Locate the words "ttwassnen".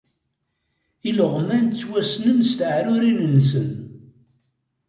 1.67-2.39